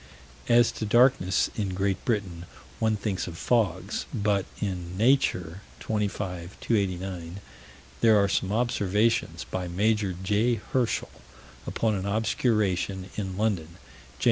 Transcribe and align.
As 0.49 0.71
to 0.71 0.85
darknesses 0.87 1.51
in 1.55 1.75
Great 1.75 2.03
Britain, 2.05 2.47
one 2.79 2.95
thinks 2.95 3.27
of 3.27 3.37
fogs 3.37 4.07
but 4.11 4.47
in 4.59 4.97
Nature, 4.97 5.61
25 5.79 6.59
289, 6.59 7.39
there 7.99 8.17
are 8.17 8.27
some 8.27 8.51
observations 8.51 9.43
by 9.43 9.67
Major 9.67 10.13
J. 10.23 10.55
Herschel, 10.55 11.11
upon 11.67 11.93
an 11.93 12.07
obscuration 12.07 13.11
in 13.15 13.37
London, 13.37 13.77
Jan. 13.77 14.17